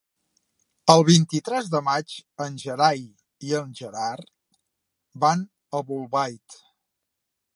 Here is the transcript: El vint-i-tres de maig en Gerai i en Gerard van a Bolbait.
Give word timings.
El 0.93 1.03
vint-i-tres 1.09 1.67
de 1.73 1.81
maig 1.89 2.15
en 2.45 2.55
Gerai 2.63 3.03
i 3.49 3.53
en 3.59 3.77
Gerard 3.81 4.33
van 5.27 5.47
a 5.81 5.85
Bolbait. 5.91 6.61